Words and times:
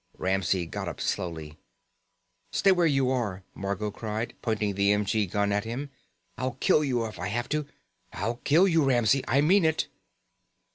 Ramsey 0.17 0.65
got 0.65 0.87
up 0.87 0.99
slowly. 0.99 1.59
"Stay 2.51 2.71
where 2.71 2.87
you 2.87 3.11
are!" 3.11 3.43
Margot 3.53 3.91
cried, 3.91 4.33
pointing 4.41 4.73
the 4.73 4.91
m.g. 4.91 5.27
gun 5.27 5.51
at 5.51 5.63
him. 5.63 5.91
"I'll 6.39 6.53
kill 6.59 6.83
you 6.83 7.05
if 7.05 7.19
I 7.19 7.27
have 7.27 7.47
to. 7.49 7.67
I'll 8.11 8.37
kill 8.37 8.67
you, 8.67 8.83
Ramsey, 8.83 9.23
I 9.27 9.41
mean 9.41 9.63
it." 9.63 9.89